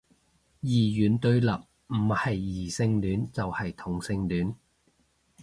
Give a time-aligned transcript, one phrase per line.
[0.61, 4.55] 二元對立，唔係異性戀就係同性戀